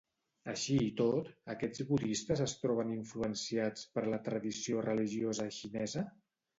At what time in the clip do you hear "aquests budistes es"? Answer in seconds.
1.55-2.57